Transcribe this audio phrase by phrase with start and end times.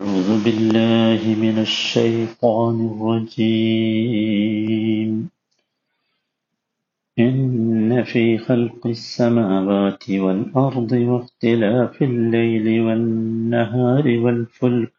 [0.00, 4.54] أعوذ بالله من الشيطان الرجيم.
[7.18, 14.92] إن في خلق السماوات والأرض واختلاف الليل والنهار والفلك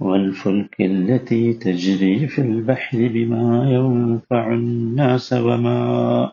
[0.00, 6.32] والفلك التي تجري في البحر بما ينفع الناس وما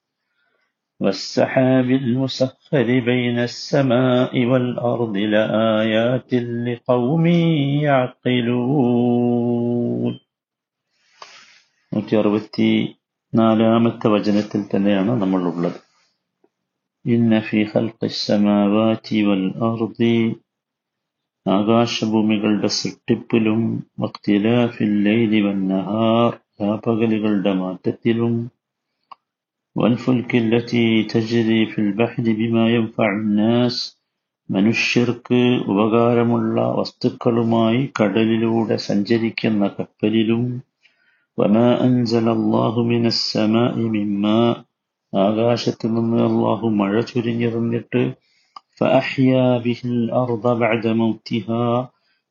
[1.00, 6.30] والسحاب المسخر بين السماء والأرض لآيات
[6.66, 7.24] لقوم
[8.66, 10.14] يعقلون
[11.92, 12.70] നൂറ്റി അറുപത്തി
[13.32, 15.78] നാലാമത്തെ വചനത്തിൽ തന്നെയാണ് നമ്മൾ ഉള്ളത്
[17.04, 20.16] ഇന്ന ഫി ഖൽഖിസ്സമാവാതി വൽ അർദി
[21.46, 23.60] ആകാശഭൂമികളുടെ സൃഷ്ടിപ്പിലും
[24.02, 28.34] വഖ്തിലാഫിൽ ലൈലി വന്നഹാർ രാപകലുകളുടെ മാറ്റത്തിലും
[29.76, 33.76] والفلك التي تجري في البحر بما ينفع الناس
[34.48, 35.38] മനുഷ്യർക്ക്
[35.70, 40.42] ഉപകാരമുള്ള വസ്തുക്കളുമായി കടലിലൂടെ സഞ്ചരിക്കുന്ന കപ്പലിലും
[41.38, 44.36] വമാ അൻസല അല്ലാഹു മിനസ് സമാഇ മിമ്മാ
[45.12, 48.02] ആകാശത്തു നിന്ന് അള്ളാഹു മഴ ചൊരിഞ്ഞു തന്നിട്ട്
[48.80, 51.62] ഫഅഹ്യാ ബിഹിൽ അർദ ബഅദ മൗതിഹാ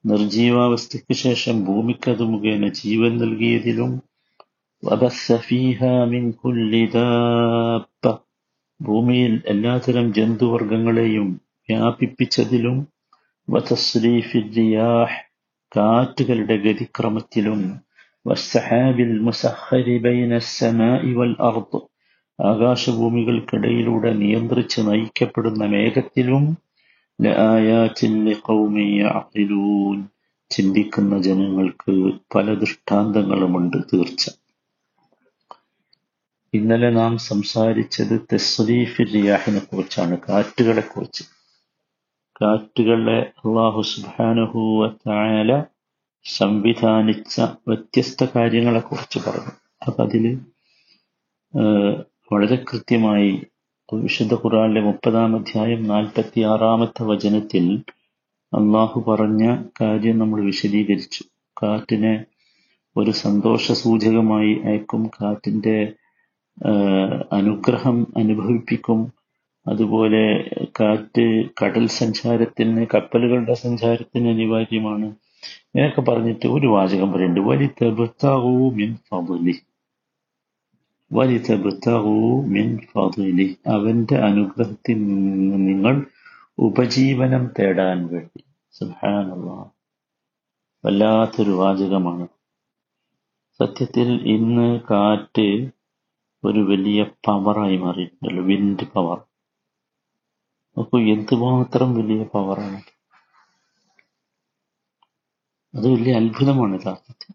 [0.03, 3.91] നിർജീവാവസ്ഥയ്ക്ക് ശേഷം ഭൂമിക്കത് മുഖേന ജീവൻ നൽകിയതിലും
[4.83, 8.13] وبث فيها من كل دابة
[8.79, 11.27] ഭൂമിയിൽ എല്ലാത്തരം ജന്തുവർഗങ്ങളെയും
[11.69, 12.77] വ്യാപിപ്പിച്ചതിലും
[13.47, 15.15] വതസ്രീഫിൽ റിയാഹ്
[15.71, 17.61] കാറ്റുകളുടെ ഗതിക്രമത്തിലും
[18.25, 21.79] വസ്സഹാബിൽ മുസഖരി ബൈന സമാഇ വൽ അർദ്
[22.39, 26.45] ആകാശഭൂമികൾക്കിടയിലൂടെ നിയന്ത്രിച്ച് നയിക്കപ്പെടുന്ന മേഘത്തിലും
[27.19, 29.99] ലആയാത്തിൻ ലിഖൗമി യഅഖിലൂൻ
[30.51, 31.93] ചിന്തിക്കുന്ന ജനങ്ങൾക്ക്
[32.35, 34.23] പല ദൃഷ്ടാന്തങ്ങളുമുണ്ട് തീർച്ച
[36.54, 41.24] ഇന്നലെ നാം സംസാരിച്ചത് തെസ്വലീഫിയാഹിനെ റിയാഹിനെ കുറിച്ചാണ് കാറ്റുകളെ കുറിച്ച്.
[42.42, 45.64] കാറ്റുകളെ അള്ളാഹു സുബാനുഹൂവ തായാല
[46.24, 49.52] സംവിധാനിച്ച വ്യത്യസ്ത കാര്യങ്ങളെ കുറിച്ച് പറഞ്ഞു.
[49.86, 50.38] അപ്പൊ അതിൽ
[52.32, 53.46] വളരെ കൃത്യമായി
[53.92, 57.82] വിശുദ്ധ ഖുറാനിലെ മുപ്പതാം അധ്യായം നാൽപ്പത്തി ആറാമത്തെ വചനത്തിൽ
[58.52, 61.24] അള്ളാഹു പറഞ്ഞ കാര്യം നമ്മൾ വിശദീകരിച്ചു.
[61.62, 62.24] കാറ്റിനെ
[62.96, 65.92] ഒരു സന്തോഷ സൂചകമായി അയക്കും കാറ്റിന്റെ
[67.32, 69.12] അനുഗ്രഹം അനുഭവിപ്പിക്കും.
[69.66, 70.50] അതുപോലെ
[70.80, 75.06] കാറ്റ് കടൽ സഞ്ചാരത്തിന് കപ്പലുകളുടെ സഞ്ചാരത്തിന് അനിവാര്യമാണ്.
[75.06, 77.50] ഇങ്ങനെയൊക്കെ പറഞ്ഞിട്ട് ഒരു വാചകം പറയുന്നുണ്ട്.
[77.50, 79.54] വലിതബ്തഗൂ മിൻ ഫضലി
[81.12, 86.06] വലിതബ്തഗൂ മിൻ ഫضലി അവന്റെ അനുഗ്രഹത്തിൽ നിന്ന് നിങ്ങൾ
[86.58, 88.44] ഉപജീവനം തേടാൻ വേണ്ടി.
[88.72, 89.68] സുബ്ഹാനല്ലാഹ്
[90.86, 92.26] വല്ലാത്തൊരു വാചകമാണ്.
[93.58, 95.79] സത്യത്തിൽ ഇന്ന് കാറ്റ്
[96.42, 99.18] ഒരു വലിയ പവറായി മാറിയിട്ടുണ്ടല്ലോ വിൻഡ് പവർ
[100.76, 102.80] അപ്പൊ എന്തുമാത്രം വലിയ പവറാണ്
[105.74, 107.30] അത് വലിയ അത്ഭുതമാണ് യഥാർത്ഥത്തിൽ.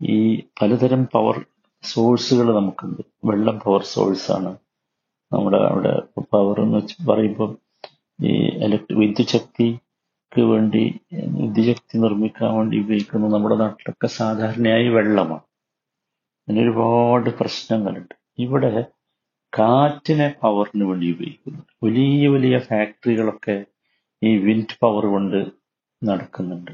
[0.00, 0.16] ഈ
[0.58, 1.36] പലതരം പവർ
[1.84, 3.02] സോഴ്സുകൾ നമുക്കുണ്ട്.
[3.30, 4.52] വെള്ളം പവർ സോഴ്സാണ്
[5.32, 5.92] നമ്മുടെ അവിടെ
[6.34, 7.50] പവർ എന്ന് വെച്ച് പറയുമ്പോൾ
[8.18, 8.32] ഈ
[8.66, 10.82] ഇലക്ട്രി വിദ്യുത് ശക്തിക്ക് വേണ്ടി
[11.40, 15.44] വിദ്യുശക്തി നിർമ്മിക്കാൻ വേണ്ടി ഉപയോഗിക്കുന്ന നമ്മുടെ നാട്ടിലൊക്കെ സാധാരണയായി വെള്ളമാണ്.
[16.48, 18.14] അതിന് ഒരുപാട് പ്രശ്നങ്ങളുണ്ട്.
[18.38, 18.84] ഇവിടെ
[19.58, 21.62] കാറ്റിനെ പവറിന് വേണ്ടി ഉപയോഗിക്കുന്നു.
[21.84, 23.64] വലിയ വലിയ ഫാക്ടറികളൊക്കെ
[24.22, 25.46] ഈ വിൻഡ് പവർ കൊണ്ട്
[26.04, 26.70] നടക്കുന്നുണ്ട്.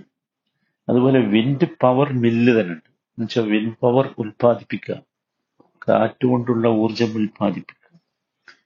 [0.89, 2.89] അതുപോലെ വിൻഡ് പവർ മില്ല് തന്നെ ഉണ്ട്.
[2.89, 4.97] എന്നുവെച്ചാൽ വിൻഡ് പവർ ഉൽപ്പാദിപ്പിക്കുക
[5.89, 7.99] കാറ്റുകൊണ്ടുള്ള ഊർജം ഉൽപ്പാദിപ്പിക്കുക.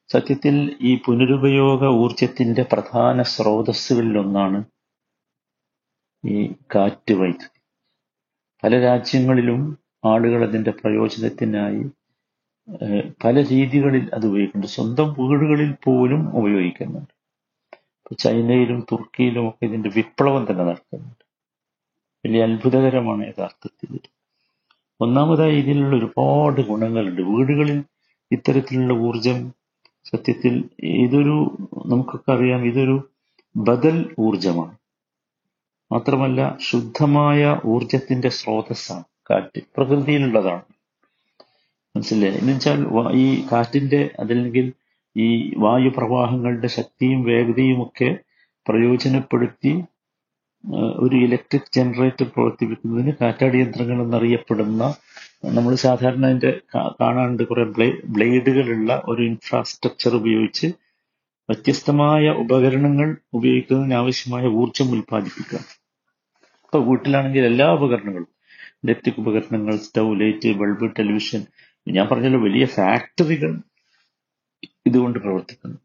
[0.09, 4.65] സത്യത്തിൽ ഈ പുനരുപയോഗ ഊർജത്തിന്റെ പ്രധാന സ്രോതസ്സുകളിൽ ഒന്നാണ്
[6.25, 7.61] ഈ കാറ്റ് വൈദ്യുതി.
[8.65, 11.83] പല രാജ്യങ്ങളിലും ആളുകൾ അതിന്റെ പ്രയോജനത്തിനായി
[13.25, 14.75] പല രീതികളിൽ അത് ഉപയോഗിക്കുന്നുണ്ട്.
[14.77, 17.13] സ്വന്തം വീടുകളിൽ പോലും ഉപയോഗിക്കുന്നുണ്ട്.
[18.23, 21.23] ചൈനയിലും തുർക്കിയിലും ഒക്കെ ഇതിന്റെ വിപ്ലവം തന്നെ നടക്കുന്നുണ്ട്.
[22.25, 23.93] വലിയ അത്ഭുതകരമാണ് യഥാർത്ഥത്തിൽ.
[25.01, 27.23] ഒന്നാമതായി ഇതിലുള്ള ഒരുപാട് ഗുണങ്ങളുണ്ട്.
[27.33, 27.79] വീടുകളിൽ
[28.31, 29.39] ഇത്തരത്തിലുള്ള ഊർജം
[30.11, 30.55] സത്യത്തിൽ
[31.03, 31.37] ഇതൊരു
[31.87, 32.97] നമുക്കൊക്കെ അറിയാം ഇതൊരു
[33.57, 34.77] ബദൽ ഊർജമാണ്
[35.91, 37.41] മാത്രമല്ല ശുദ്ധമായ
[37.73, 39.05] ഊർജത്തിന്റെ സ്രോതസ്സാണ്.
[39.31, 40.65] കാറ്റ് പ്രകൃതിയിലുള്ളതാണ്.
[41.95, 42.81] മനസ്സിലായി എന്നുവെച്ചാൽ
[43.23, 44.67] ഈ കാറ്റിന്റെ അതല്ലെങ്കിൽ
[45.17, 48.09] ഈ വായുപ്രവാഹങ്ങളുടെ ശക്തിയും വേഗതയും ഒക്കെ
[48.67, 49.73] പ്രയോജനപ്പെടുത്തി
[50.99, 54.83] ഒരു ഇലക്ട്രിക് ജനറേറ്റർ പ്രവർത്തിപ്പിക്കുന്നതിന് കാറ്റാടി യന്ത്രങ്ങൾ എന്നറിയപ്പെടുന്ന
[55.57, 56.53] നമ്മൾ സാധാരണ അതിന്റെ
[57.01, 57.65] കാണാണ്ട് കുറെ
[58.15, 60.69] ബ്ലേഡുകളുള്ള ഒരു ഇൻഫ്രാസ്ട്രക്ചർ ഉപയോഗിച്ച്
[61.49, 65.61] വ്യത്യസ്തമായ ഉപകരണങ്ങൾ ഉപയോഗിക്കുന്നതിന് ആവശ്യമായ ഊർജം ഉൽപ്പാദിപ്പിക്കുക.
[66.65, 68.31] ഇപ്പൊ വീട്ടിലാണെങ്കിൽ എല്ലാ ഉപകരണങ്ങളും
[68.85, 71.43] ഇലക്ട്രിക് ഉപകരണങ്ങൾ സ്റ്റൗ ലൈറ്റ് ബൾബ് ടെലിവിഷൻ.
[71.87, 73.53] ഞാൻ പറഞ്ഞല്ലോ വലിയ ഫാക്ടറികൾ
[74.87, 75.79] ഇതുകൊണ്ട് പ്രവർത്തിക്കുന്നു.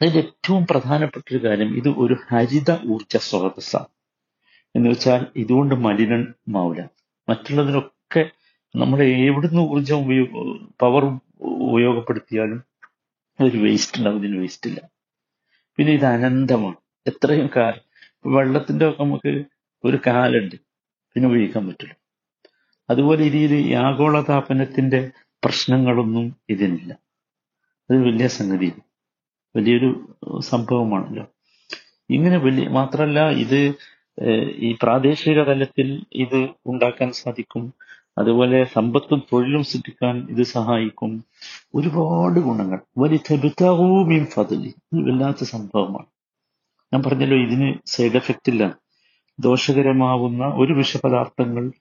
[0.00, 3.90] അതിൽ ഏറ്റവും പ്രധാനപ്പെട്ട ഒരു കാര്യം ഇത് ഒരു ഹരിത ഊർജ സ്രോതസ്സാണ്.
[4.74, 6.82] എന്ന് വെച്ചാൽ ഇതുകൊണ്ട് മലിനമാവില്ല
[7.28, 8.22] മറ്റുള്ളതിനൊക്കെ
[8.74, 10.32] നമ്മൾ എവിടുന്ന് ഊർജം ഉപയോഗ
[10.82, 11.04] പവർ
[11.68, 12.60] ഉപയോഗപ്പെടുത്തിയാലും
[13.38, 14.80] ഒരു വേസ്റ്റ് ഉണ്ടാവും ഇതിന് വേസ്റ്റ് ഇല്ല.
[15.78, 16.78] പിന്നെ ഇത് അനന്തമാണ്.
[17.06, 17.84] എത്രയും കാലം
[18.34, 19.32] വെള്ളത്തിന്റെ ഒക്കെ നമുക്ക്
[19.84, 20.56] ഒരു കാലുണ്ട്
[21.16, 21.94] പിന്നെ ഉപയോഗിക്കാൻ പറ്റില്ല.
[22.90, 25.10] അതുപോലെ ഇതിൽ ആഗോളതാപനത്തിന്റെ
[25.44, 26.92] പ്രശ്നങ്ങളൊന്നും ഇതിനില്ല.
[27.90, 28.72] അത് വലിയ സംഗതി
[29.56, 29.90] വലിയൊരു
[30.40, 31.26] സംഭവമാണല്ലോ.
[32.10, 33.74] ഇങ്ങനെ വലിയ മാത്രമല്ല ഇത്
[34.56, 37.74] ഈ പ്രാദേശിക തലത്തിൽ ഇത് ഉണ്ടാക്കാൻ സാധിക്കും.
[38.18, 41.24] അതുപോലെ സമ്പത്തും തൊഴിലും സൃഷ്ടിക്കാൻ ഇത് സഹായിക്കും.
[41.74, 42.80] ഒരുപാട് ഗുണങ്ങൾ.
[42.98, 46.06] വലിയ ഫതലി വല്ലാത്ത സംഭവമാണ്.
[46.92, 48.76] ഞാൻ പറഞ്ഞല്ലോ ഇതിന് സൈഡ് എഫക്റ്റ് ഇല്ല.
[49.38, 51.72] ദോഷകരമാവുന്ന ഒരു വിഷപദാർത്ഥങ്ങൾ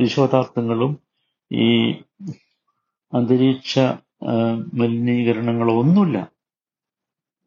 [0.00, 0.92] വിഷപദാർത്ഥങ്ങളും
[1.52, 1.90] ഈ
[3.12, 3.78] അന്തരീക്ഷ
[4.74, 6.18] മലിനീകരണങ്ങളോ ഒന്നുമില്ല.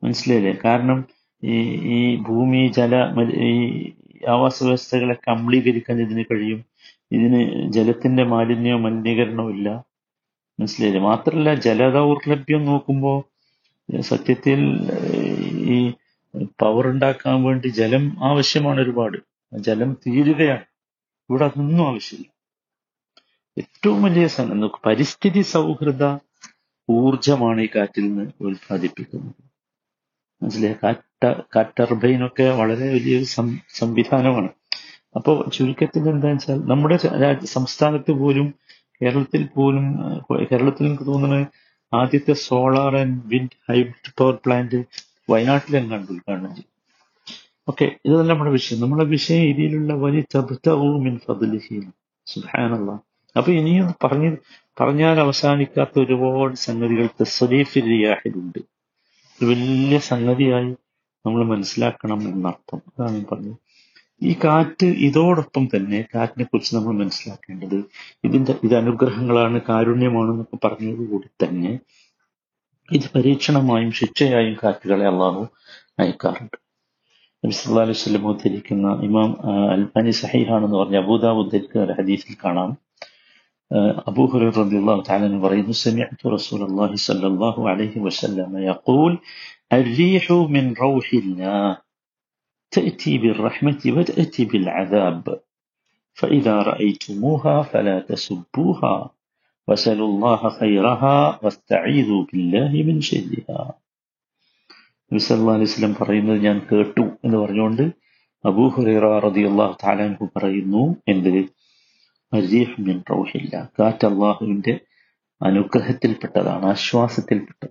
[0.03, 0.57] മനസ്സിലായില്ലേ?
[0.65, 1.05] കാരണം
[1.43, 1.55] ഈ
[1.97, 2.95] ഈ ഭൂമി ജല
[3.49, 3.53] ഈ
[4.27, 6.65] ആവാസ വ്യവസ്ഥകളെ അമ്ലീകരിക്കാൻ ഇതിന് കഴിയും.
[7.11, 9.69] ഇതിന് ജലത്തിന്റെ മാലിന്യമോ മലിനീകരണമോ ഇല്ല.
[10.59, 11.03] മനസ്സിലായില്ലേ?
[11.03, 13.17] മാത്രമല്ല ജലദൗർലഭ്യം നോക്കുമ്പോൾ
[14.01, 14.59] സത്യത്തിൽ
[15.75, 15.93] ഈ
[16.61, 19.17] പവർ ഉണ്ടാക്കാൻ വേണ്ടി ജലം ആവശ്യമാണ് ഒരുപാട്.
[19.59, 20.72] ജലം തീരുകയാണ്.
[21.29, 22.29] ഇവിടെ അതൊന്നും ആവശ്യമില്ല.
[23.57, 24.27] ഏറ്റവും വലിയ
[24.85, 26.03] പരിസ്ഥിതി സൗഹൃദ
[26.89, 29.35] ഊർജമാണ് ഈ കാറ്റിൽ നിന്ന് ഉൽപ്പാദിപ്പിക്കുന്നത്.
[30.41, 30.75] മനസ്സിലായി?
[30.83, 31.25] കാറ്റ
[31.55, 33.27] കാറ്റർബൈനൊക്കെ വളരെ വലിയൊരു
[33.79, 34.49] സംവിധാനമാണ്.
[35.15, 36.97] അപ്പോൾ ചുരുക്കത്തിൽ എന്താണെന്ന് വെച്ചാൽ നമ്മുടെ
[37.55, 38.47] സംസ്ഥാനത്ത് പോലും
[39.01, 39.85] കേരളത്തിൽ പോലും
[40.51, 41.45] കേരളത്തിൽ എനിക്ക് തോന്നുന്നത്
[41.93, 44.79] ആദ്യത്തെ solar and wind hybrid power plant
[45.29, 46.72] വയനാട്ടിലെങ്ങാണ്ട് ഉദ്ഘാടനം ചെയ്തു.
[47.67, 48.81] ഓക്കെ ഇതല്ല നമ്മുടെ വിഷയം.
[48.81, 51.05] നമ്മുടെ വിഷയം ഇതിലുള്ള വലിയ തബ്തവും
[52.27, 52.91] സുഹാനുള്ള
[53.35, 54.29] അപ്പൊ ഇനിയും പറഞ്ഞ്
[54.79, 58.59] പറഞ്ഞാൽ അവസാനിക്കാത്ത ഒരുപാട് സംഗതികൾ തസ്വരീഫിൽ റിയാഹിലുണ്ട്
[59.41, 60.71] വലിയ സംഗതിയായി
[61.25, 62.81] നമ്മൾ മനസ്സിലാക്കണം എന്നർത്ഥം.
[62.89, 63.57] അതാണ് പറഞ്ഞത്.
[64.21, 67.77] ഈ കാറ്റ് ഇതോടൊപ്പം തന്നെ കാറ്റിനെ കുറിച്ച് നമ്മൾ മനസ്സിലാക്കേണ്ടത്
[68.25, 71.71] ഇതിന്റെ ഇത് അനുഗ്രഹങ്ങളാണ് കാരുണ്യമാണെന്നൊക്കെ പറഞ്ഞതോടുകൂടി തന്നെ
[72.89, 75.43] ഇത് പരീക്ഷണമായും ശിക്ഷയായും കാറ്റുകളെ അള്ളാഹു
[75.99, 76.57] അയക്കാറുണ്ട്
[77.44, 79.30] നബി സല്ലല്ലാഹു അലൈഹി വസല്ലം ഉദ്ധരിക്കുന്ന ഇമാം
[79.74, 82.70] അൽബാനി സഹീഹാണെന്ന് പറഞ്ഞ അബൂദാബ് ഉദ്ധരിക്കുന്ന ഒരു ഹദീസിൽ കാണാം
[84.10, 89.12] അബൂ ഹുറൈറ റളിയല്ലാഹു തആല പറയുന്നു സമിഅ്തു റസൂലുള്ളാഹി സ്വല്ലല്ലാഹു അലൈഹി വസല്ലം യഖൂൽ
[89.72, 91.66] الريح من روح الله
[92.72, 95.24] تأتي بالرحمة وتأتي بالعذاب
[96.16, 98.96] فإذا رأيتموها فلا تسبوها
[99.68, 103.60] وسلوا الله خيرها واستعيذوا بالله من شرها
[105.13, 107.81] നബി അലൈഹി പറയുന്നത് ഞാൻ കേട്ടു എന്ന് പറഞ്ഞുകൊണ്ട്
[108.45, 111.45] അബൂ ഹുറൈറ റളിയല്ലാഹു താലാൻഹു പറയുന്നു എന്ത്?
[112.79, 113.69] മിൻ റൗഹില്ല.
[113.79, 114.79] കാറ്റ് അള്ളാഹുവിന്റെ
[115.41, 117.69] അനുഗ്രഹത്തിൽപ്പെട്ടതാണ് ആശ്വാസത്തിൽപ്പെട്ടത്.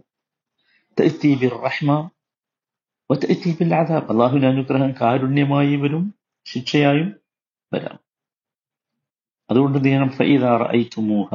[4.11, 7.15] അള്ളാഹുവിന്റെ അനുഗ്രഹം കാരുണ്യമായി വരും ശിക്ഷയായും
[7.75, 7.99] വരാം.
[9.51, 11.29] അതുകൊണ്ട് ദിനം ഫൈദാർ ഐറ്റുമൂഹ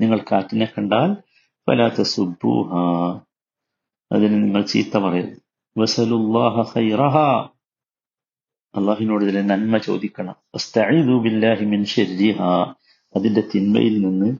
[0.00, 1.14] നിങ്ങൾ കാറ്റിനെ കണ്ടാൽ
[1.66, 2.74] ഫലാത്ത സുബൂഹ
[4.12, 5.43] അതിന് നിങ്ങൾ ചീത്ത പറയരുത്.
[5.76, 7.16] വസലുല്ലാഹ ഖൈറഹ.
[8.74, 10.34] അള്ളാഹിനോട് ഇതിലെ നന്മ ചോദിക്കണം.
[11.22, 12.42] ബില്ലാഹി മിൻ ഷർരിഹ
[13.16, 14.36] അതിന്റെ തിന്മയിൽ നിന്ന്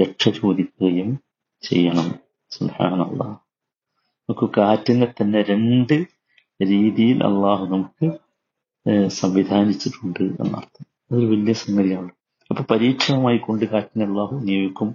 [0.00, 1.18] രക്ഷ ചോദിക്കുകയും
[1.62, 2.14] ചെയ്യണം.
[2.50, 3.38] സുബ്ഹാനല്ലാഹ്
[4.28, 5.94] നമുക്ക് കാറ്റിനെ തന്നെ രണ്ട്
[6.62, 8.06] രീതിയിൽ അള്ളാഹു നമുക്ക്
[9.08, 10.86] സംവിധാനിച്ചിട്ടുണ്ട് എന്നർത്ഥം.
[11.10, 12.10] അതൊരു വലിയ സംഗതിയാണ്.
[12.50, 14.88] അപ്പൊ പരീക്ഷണമായി കൊണ്ട് കാറ്റിനെ അള്ളാഹു നിയോഗിക്കും.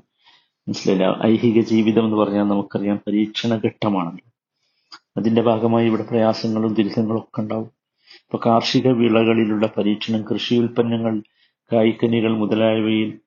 [0.68, 1.26] മനസ്സിലായില്ല?
[1.26, 4.29] ഐഹിക ജീവിതം എന്ന് പറഞ്ഞാൽ നമുക്കറിയാം പരീക്ഷണ ഘട്ടമാണല്ലോ
[5.18, 7.72] അതിന്റെ ഭാഗമായി ഇവിടെ പ്രയാസങ്ങളും ദുരിതങ്ങളും ഒക്കെ ഉണ്ടാവും.
[8.14, 11.22] ഇപ്പൊ കാർഷിക വിളകളിലുള്ള പരീക്ഷണം കൃഷി ഉൽപ്പന്നങ്ങൾ
[11.74, 13.20] കായ്ക്കനികൾ മുതലായവയിൽ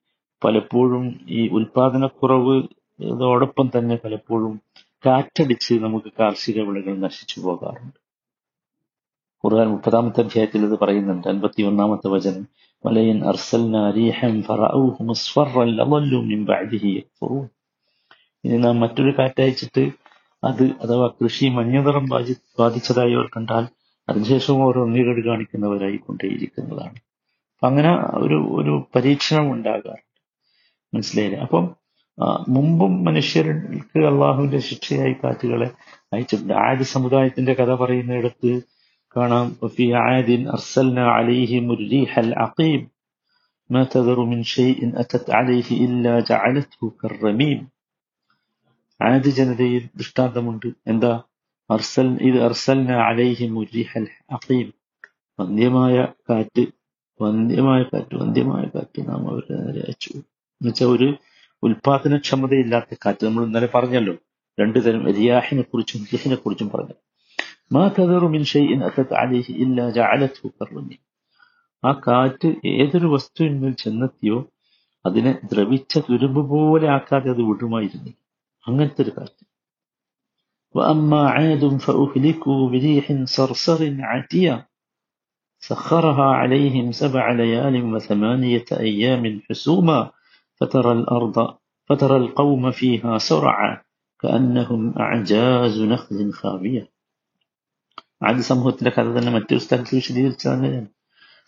[0.45, 2.63] പലപ്പോഴും ഈ ഉൽപാദനക്കുറവ്
[3.01, 4.61] ഇതോടൊപ്പം തന്നെ പലപ്പോഴും
[5.07, 8.03] കാറ്റടിച്ച് നമുക്ക് കാർഷിക വിളകൾ നശിച്ചു പോകാറുണ്ട്.
[9.45, 11.29] ഖുർആൻ മുപ്പതാമത്തെ അധ്യായത്തിൽ ഇത് പറയുന്നുണ്ട്.
[11.29, 12.47] അൻപത്തി ഒന്നാമത്തെ വചനം
[12.87, 13.25] വലയൻ
[18.45, 20.02] ഇനി നാം മറ്റൊരു കാറ്റയച്ചിട്ട്
[20.44, 23.66] അത് അഥവാ കൃഷി മഞ്ഞനിറം ബാധി ബാധിച്ചതായി അവർ കണ്ടാൽ
[24.08, 26.98] അതിനുശേഷം അവർ ഒന്നികേട് കാണിക്കുന്നവരായി കൊണ്ടേയിരിക്കുന്നതാണ്
[27.54, 30.06] അപ്പൊ അങ്ങനെ ഒരു ഒരു പരീക്ഷണം ഉണ്ടാകാറുണ്ട്
[30.94, 31.66] മനസ്സിലായില്ലേ അപ്പം
[32.48, 35.70] മുമ്പും മനുഷ്യർക്ക് അള്ളാഹുവിന്റെ ശിക്ഷയായി കാറ്റുകളെ
[36.14, 38.52] അയച്ചിട്ടുണ്ട് ആദ്യ സമുദായത്തിന്റെ കഥ പറയുന്നിടത്ത്
[39.16, 41.68] കാണാം ഫി ആദിൻ അർസൽന അലൈഹിം
[42.40, 42.84] അഖീം
[43.70, 47.60] ما تذر من شيء أتت عليه إلا جعلته كالرميم
[49.03, 50.73] ആദ്യ ജനതയിൽ ദൃഷ്ടാന്തമുണ്ട്.
[50.87, 51.23] എന്താ?
[51.71, 54.73] അർസൽ ഇത് അർസൽന അലൈഹി മുരിഹൽ അഖീം.
[55.41, 56.67] വന്ധ്യമായ കാറ്റ്
[57.23, 60.11] വന്ധ്യമായ കാറ്റ് വന്ധ്യമായ കാറ്റ് നാം അവരെ നേരെ അയച്ചു.
[60.17, 61.15] എന്നുവെച്ചാൽ ഒരു
[61.63, 63.27] ഉൽപാദനക്ഷമതയില്ലാത്ത കാറ്റ്.
[63.27, 64.15] നമ്മൾ ഇന്നലെ പറഞ്ഞല്ലോ
[64.61, 66.95] രണ്ടു തരം റിയാഹിനെ കുറിച്ചും റിഹിനെ കുറിച്ചും പറഞ്ഞു
[68.29, 68.85] മിൻ ഷൈഇൻ
[69.49, 69.91] ഇല്ലാ
[71.85, 74.49] ആ കാറ്റ് ഏതൊരു വസ്തുവിന്മേൽ ചെന്നെത്തിയോ
[75.07, 78.22] അതിനെ ദ്രവിച്ച തുരുമ്പ് പോലെ ആക്കാതെ അത് വിടുമായിരുന്നു.
[78.68, 79.44] അങ്ങനത്തെ ഒരു കാറ്റ്
[80.76, 84.56] وأما عاد فأهلكوا بريح صرصر عاتية
[85.64, 90.00] سخرها عليهم سبع ليال وثمانية أيام حسوما
[90.62, 91.38] فترى الأرض
[91.90, 93.72] فترى القوم فيها سرعا
[94.20, 96.84] كأنهم أعجاز نخل خاوية
[98.22, 100.88] ആദ്യ സമൂഹത്തിന്റെ കഥ തന്നെ മറ്റൊരു സ്ഥലത്ത് വിശദീകരിച്ചത് അങ്ങനെയാണ്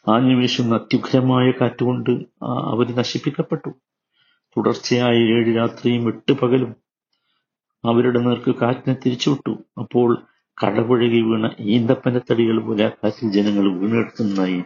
[0.05, 2.12] ആഞ്ഞു വീശുന്ന അത്യുഗ്രമായ കാറ്റുകൊണ്ട്
[2.71, 3.71] അവർ നശിപ്പിക്കപ്പെട്ടു
[4.55, 6.71] തുടർച്ചയായ ഏഴ് രാത്രിയും എട്ട് പകലും
[7.84, 9.58] അവരുടെ നേർക്ക് കാറ്റിനെ തിരിച്ചുവിട്ടു.
[9.78, 10.22] അപ്പോൾ
[10.62, 14.58] കടപുഴകി വീണ ഈന്തപ്പന തടികൾ പോലെ ആ കാറ്റിൽ ജനങ്ങൾ വീണെടുക്കുന്നതായി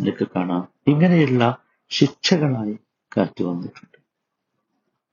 [0.00, 0.68] നിനക്ക് കാണാം.
[0.86, 1.56] ഇങ്ങനെയുള്ള
[1.88, 2.78] ശിക്ഷകളായി
[3.16, 3.98] കാറ്റ് വന്നിട്ടുണ്ട്.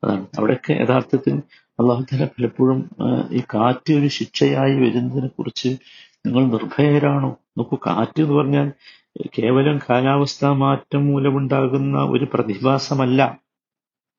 [0.04, 1.36] അതാണ് അവിടെയൊക്കെ യഥാർത്ഥത്തിൽ
[1.80, 2.90] അള്ളാഹുദല പലപ്പോഴും
[3.32, 5.70] ഈ കാറ്റ് ഒരു ശിക്ഷയായി വരുന്നതിനെ കുറിച്ച്
[6.26, 7.38] നിങ്ങൾ നിർഭയരാണോ?
[7.58, 8.72] നോക്കൂ കാറ്റ് എന്ന് പറഞ്ഞാൽ
[9.40, 13.40] കേവലം കാലാവസ്ഥാ മാറ്റം മൂലമുണ്ടാകുന്ന ഒരു പ്രതിഭാസമല്ല.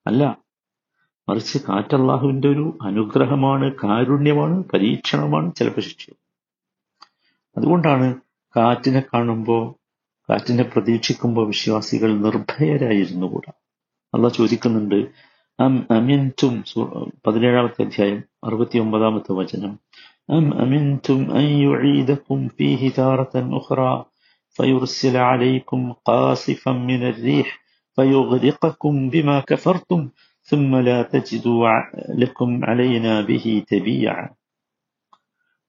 [0.06, 0.41] അല്ല
[1.27, 6.05] മറിച്ച് കാറ്റ് അള്ളാഹുവിന്റെ ഒരു അനുഗ്രഹമാണ് കാരുണ്യമാണ് പരീക്ഷണമാണ് ചിലപ്പോൾ ശിക്ഷ
[7.55, 8.07] അതുകൊണ്ടാണ്
[8.55, 9.63] കാറ്റിനെ കാണുമ്പോൾ
[10.29, 13.51] കാറ്റിനെ പ്രതീക്ഷിക്കുമ്പോൾ വിശ്വാസികൾ നിർഭയരായിരുന്നു കൂടാ
[14.13, 14.99] അള്ളാഹ് ചോദിക്കുന്നുണ്ട്
[15.59, 16.55] അം അമിൻതും
[17.25, 19.73] പതിനേഴാമത്തെ അധ്യായം അറുപത്തി ഒമ്പതാമത്തെ വചനം
[20.29, 23.93] أم أمنتم أن يعيدكم فيه تارة أخرى
[24.59, 27.47] فيرسل عليكم قاصفا من الريح
[27.97, 30.01] فيغرقكم بما كفرتم
[30.49, 31.67] ثم لا تجدوا
[32.15, 34.19] لكم علينا به تبيعا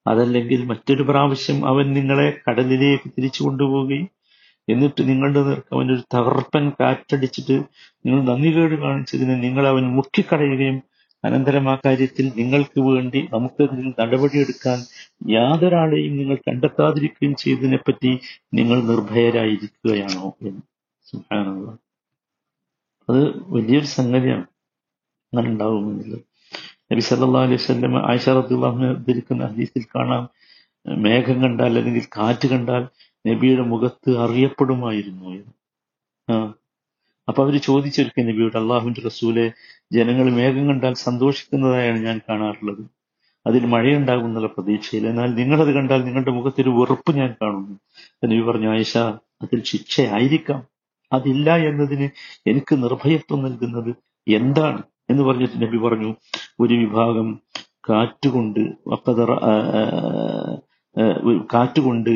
[0.06, 4.06] അതല്ലെങ്കിൽ മറ്റൊരു പ്രാവശ്യം അവൻ നിങ്ങളെ കടലിലേക്ക് തിരിച്ചു കൊണ്ടുപോവുകയും
[4.68, 7.56] എന്നിട്ട് നിങ്ങളുടെ നേർക്ക് അവനൊരു തകർപ്പൻ കാറ്റടിച്ചിട്ട്
[8.04, 10.78] നിങ്ങൾ നന്ദികേട് കാണിച്ചതിന് നിങ്ങൾ അവൻ മുക്കിക്കളയുകയും
[11.24, 14.78] അനന്തരം ആ കാര്യത്തിൽ നിങ്ങൾക്ക് വേണ്ടി നമുക്കെതിരിൽ നടപടിയെടുക്കാൻ
[15.30, 18.12] യാതൊരാളെയും നിങ്ങൾ കണ്ടെത്താതിരിക്കുകയും ചെയ്തതിനെപ്പറ്റി
[18.54, 20.62] നിങ്ങൾ നിർഭയരായിരിക്കുകയാണോ എന്ന്
[21.06, 21.68] സുഹാനുള്ള
[23.08, 23.20] അത്
[23.50, 24.46] വലിയൊരു സംഗതിയാണ്
[25.33, 26.19] അങ്ങനെ ഉണ്ടാവുമെന്നുള്ളത്
[26.91, 28.29] നബി സല്ലാ അലൈഹി സ്വല്ലം ആയിഷ
[29.07, 30.29] ധരിക്കുന്ന ഹദീസിൽ കാണാം
[30.87, 32.87] മേഘം കണ്ടാൽ അല്ലെങ്കിൽ കാറ്റ് കണ്ടാൽ
[33.27, 35.53] നബിയുടെ മുഖത്ത് അറിയപ്പെടുമായിരുന്നു എന്ന്.
[36.31, 36.53] ആ.
[37.27, 39.51] അപ്പൊ അവർ ചോദിച്ചൊരിക്കൽ നബിയോട് അള്ളാഹുവിന്റെ റസൂലെ
[39.91, 42.85] ജനങ്ങൾ മേഘം കണ്ടാൽ സന്തോഷിക്കുന്നതായാണ് ഞാൻ കാണാറുള്ളത്.
[43.47, 47.79] അതിൽ മഴയുണ്ടാകും എന്നുള്ള പ്രതീക്ഷയിൽ എന്നാൽ നിങ്ങളത് കണ്ടാൽ നിങ്ങളുടെ മുഖത്തൊരു വെറുപ്പ് ഞാൻ കാണുന്നു.
[48.25, 48.97] നബി പറഞ്ഞു ആയിഷ
[49.41, 50.67] അതിൽ ശിക്ഷയായിരിക്കാം.
[51.13, 52.09] അതില്ല എന്നതിന്
[52.49, 53.95] എനിക്ക് നിർഭയത്വം നൽകുന്നത്
[54.27, 54.83] എന്താണ്?
[55.13, 56.11] എന്ന് പറഞ്ഞിട്ട് നബി പറഞ്ഞു
[56.59, 57.27] ഒരു വിഭാഗം
[57.89, 59.31] കാറ്റുകൊണ്ട് വക്കതറ
[61.53, 62.13] കാറ്റുകൊണ്ട്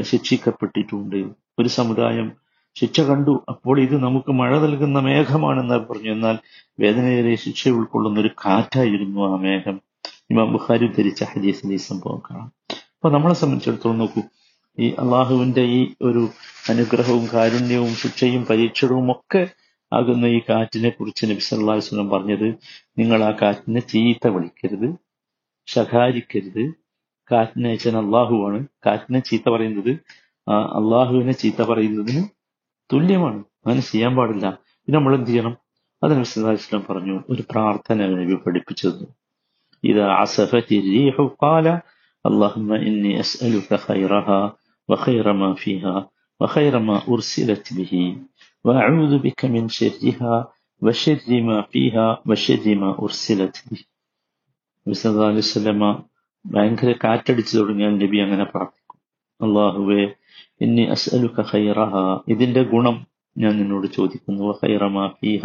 [0.00, 1.20] ശിക്ഷിക്കപ്പെട്ടിട്ടുണ്ട്.
[1.58, 2.26] ഒരു സമുദായം
[2.76, 3.34] ശിക്ഷ കണ്ടു.
[3.48, 6.10] അപ്പോൾ ഇത് നമുക്ക് മഴ നൽകുന്ന മേഘമാണെന്ന് പറഞ്ഞു.
[6.12, 6.36] എന്നാൽ
[6.80, 9.76] വേദനയേറെ ശിക്ഷ ഉൾക്കൊള്ളുന്ന ഒരു കാറ്റായിരുന്നു ആ മേഘം.
[10.30, 12.50] ഇമാം ബുഖാരി ധരിച്ച ഹദീസിന്റെ ഈ സംഭവം കാണാം.
[12.96, 14.22] അപ്പൊ നമ്മളെ സംബന്ധിച്ചിടത്തോളം നോക്കൂ
[14.78, 16.22] ഈ അള്ളാഹുവിന്റെ ഈ ഒരു
[16.70, 19.42] അനുഗ്രഹവും കാരുണ്യവും ശിക്ഷയും പരീക്ഷണവും ഒക്കെ
[19.91, 22.47] ആകുന്ന ഈ കാറ്റിനെ കുറിച്ച് നബി സല്ലല്ലാഹു അലൈഹി വസല്ലം പറഞ്ഞത്
[22.99, 24.87] നിങ്ങൾ ആ കാറ്റിനെ ചീത്ത വിളിക്കരുത്
[25.67, 26.63] ശകാരിക്കരുത്
[27.29, 29.91] കാറ്റിനെ അയച്ചാൽ അള്ളാഹുവാണ് കാറ്റിനെ ചീത്ത പറയുന്നത്
[30.79, 32.23] അള്ളാഹുവിനെ ചീത്ത പറയുന്നതിന്
[32.89, 34.47] തുല്യമാണ് അങ്ങനെ ചെയ്യാൻ പാടില്ല
[34.87, 35.53] ഇത് നമ്മൾ എന്ത് ചെയ്യണം
[36.01, 39.07] അത് നബി സല്ലല്ലാഹു അലൈഹി വസല്ലം പറഞ്ഞു ഒരു പ്രാർത്ഥന നബി പഠിപ്പിച്ചു തന്നു
[39.83, 41.67] ഇത് അസഫത്തി റീഹു ഖാല
[42.25, 44.39] اللهم إني أسألك خيرها
[44.89, 45.95] وخير ما فيها
[46.41, 47.93] وخير ما أرسلت به
[48.65, 50.35] وأعوذ بك من شرها
[50.81, 53.81] وشر ما فيها وشر ما أرسلت به
[54.85, 55.83] വിസല്ലാ അലൈവല്ലമ
[56.45, 58.97] ഭയങ്കര കാറ്റടിച്ചു തുടങ്ങിയാൽ നബി അങ്ങനെ പ്രാർത്ഥിക്കും
[59.39, 60.03] അള്ളാഹുവെ
[60.61, 61.93] ഇന്നി അസ്അലുക ഖൈറഹ
[62.33, 62.97] ഇതിന്റെ ഗുണം
[63.35, 65.43] ഞാൻ നിന്നോട് ചോദിക്കുന്നു വഖൈറമാ ഫീഹ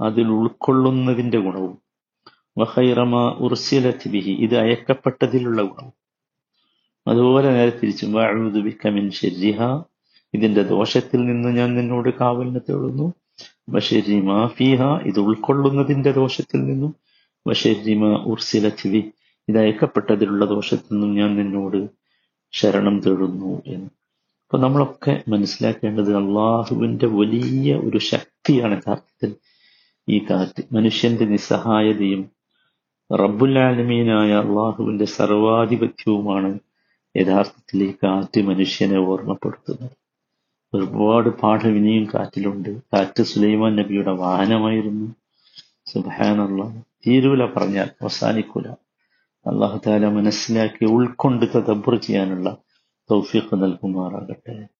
[0.00, 1.74] അതിൽ ഉൾക്കൊള്ളുന്നതിന്റെ ഗുണവും
[2.56, 5.94] വഖൈറമാ ഉർസിലത് ബിഹി ഇത് അയക്കപ്പെട്ടതിലുള്ള ഗുണവും
[7.06, 9.60] അതുപോലെ നേരെ തിരിച്ചും വഅഊദു ബിക മിൻ ശർരിഹ
[10.33, 13.13] ഇതിന്റെ ദോഷത്തിൽ നിന്ന് ഞാൻ നിന്നോട് കാവലിനെ തേടുന്നു
[13.69, 16.95] ബഷരിമ ഫീഹ ഇത് ഉൾക്കൊള്ളുന്നതിന്റെ ദോഷത്തിൽ നിന്നും.
[17.47, 19.11] ബഷരിമ ഉർസില ചിവി
[19.49, 21.87] ഇത് അയക്കപ്പെട്ടതിലുള്ള ദോഷത്തിൽ നിന്നും ഞാൻ നിന്നോട്
[22.51, 23.89] ശരണം തേടുന്നു എന്ന്.
[24.45, 29.35] അപ്പൊ നമ്മളൊക്കെ മനസ്സിലാക്കേണ്ടത് അള്ളാഹുവിന്റെ വലിയ ഒരു ശക്തിയാണ് യഥാർത്ഥത്തിൽ
[30.09, 30.63] ഈ കാറ്റ്.
[30.71, 32.31] മനുഷ്യന്റെ നിസ്സഹായതയും
[33.19, 36.59] റബ്ബുല്ലാലമീനായ അള്ളാഹുവിന്റെ സർവാധിപത്യവുമാണ്
[37.15, 40.06] യഥാർത്ഥത്തിൽ ഈ കാറ്റ് മനുഷ്യനെ ഓർമ്മപ്പെടുത്തുന്നത്.
[40.73, 42.77] ഒരുപാട് പാഠം ഇനിയും കാറ്റിലുണ്ട്.
[42.81, 45.15] കാറ്റ് സുലൈമാൻ നബിയുടെ വാഹനമായിരുന്നു.
[45.85, 48.67] സുബാനുള്ള തീരൂല പറഞ്ഞാൽ അവസാനിക്കൂല.
[49.47, 52.57] അള്ളാഹു താല മനസ്സിലാക്കി ഉൾക്കൊണ്ട് തദബ്ബർ ചെയ്യാനുള്ള
[53.11, 54.67] തൗഫീഖ് നൽകുമാറാകട്ടെ.